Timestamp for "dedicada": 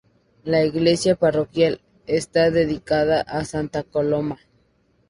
2.49-3.21